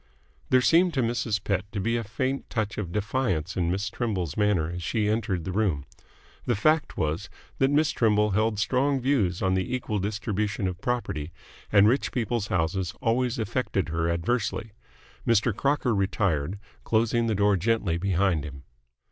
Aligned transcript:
There 0.49 0.61
seemed 0.61 0.95
to 0.95 1.03
Mrs. 1.03 1.43
Pett 1.43 1.71
to 1.71 1.79
be 1.79 1.95
a 1.95 2.03
faint 2.03 2.49
touch 2.49 2.79
of 2.79 2.91
defiance 2.91 3.55
in 3.55 3.69
Miss 3.69 3.87
Trimble's 3.87 4.35
manner 4.35 4.71
as 4.71 4.81
she 4.81 5.07
entered 5.07 5.43
the 5.43 5.51
room. 5.51 5.85
The 6.45 6.55
fact 6.55 6.97
was 6.97 7.29
that 7.59 7.69
Miss 7.69 7.91
Trimble 7.91 8.31
held 8.31 8.57
strong 8.57 8.99
views 8.99 9.43
on 9.43 9.53
the 9.53 9.75
equal 9.75 9.99
distribution 9.99 10.67
of 10.67 10.81
property, 10.81 11.31
and 11.71 11.87
rich 11.87 12.11
people's 12.11 12.47
houses 12.47 12.95
always 12.99 13.37
affected 13.37 13.89
her 13.89 14.09
adversely. 14.09 14.71
Mr. 15.27 15.55
Crocker 15.55 15.93
retired, 15.93 16.57
closing 16.83 17.27
the 17.27 17.35
door 17.35 17.55
gently 17.55 17.99
behind 17.99 18.43
him. 18.43 18.63